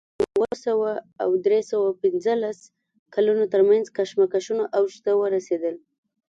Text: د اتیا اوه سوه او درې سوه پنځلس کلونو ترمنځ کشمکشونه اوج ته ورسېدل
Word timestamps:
د 0.03 0.03
اتیا 0.03 0.23
اوه 0.37 0.49
سوه 0.65 0.91
او 1.23 1.29
درې 1.45 1.59
سوه 1.71 1.87
پنځلس 2.03 2.59
کلونو 3.15 3.43
ترمنځ 3.53 3.85
کشمکشونه 3.97 4.63
اوج 4.77 4.93
ته 5.05 5.11
ورسېدل 5.15 5.75